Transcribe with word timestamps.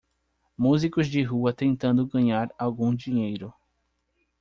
Músicos 0.57 1.05
de 1.09 1.21
rua 1.21 1.53
tentando 1.53 2.07
ganhar 2.07 2.49
algum 2.57 2.91
dinheiro. 2.95 3.53